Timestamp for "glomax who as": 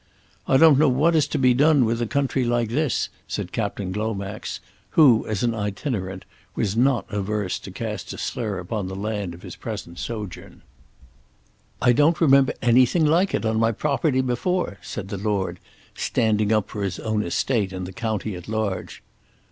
3.91-5.43